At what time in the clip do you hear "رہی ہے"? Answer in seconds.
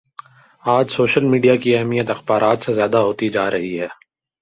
3.51-3.87